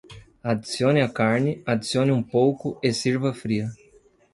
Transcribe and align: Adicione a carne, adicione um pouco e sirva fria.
Adicione 0.43 0.99
a 1.03 1.07
carne, 1.11 1.61
adicione 1.63 2.11
um 2.11 2.23
pouco 2.23 2.79
e 2.81 2.91
sirva 2.91 3.31
fria. 3.35 3.69